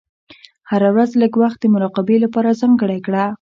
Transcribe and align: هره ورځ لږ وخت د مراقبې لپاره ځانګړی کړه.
هره 0.69 0.89
ورځ 0.93 1.11
لږ 1.21 1.33
وخت 1.41 1.59
د 1.61 1.65
مراقبې 1.73 2.17
لپاره 2.25 2.57
ځانګړی 2.61 2.99
کړه. 3.05 3.23